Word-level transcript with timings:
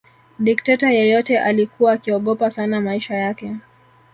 Dikteta 0.39 0.91
yeyote 0.91 1.39
alikuwa 1.39 1.91
akiogopa 1.93 2.51
sana 2.51 2.81
maisha 2.81 3.15
yake 3.15 3.55